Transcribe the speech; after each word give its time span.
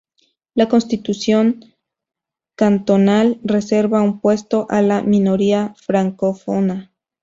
La 0.55 0.67
constitución 0.67 1.63
cantonal 2.55 3.39
reserva 3.43 4.01
un 4.01 4.19
puesto 4.19 4.65
a 4.71 4.81
la 4.81 5.03
minoría 5.03 5.75
francófona. 5.77 6.91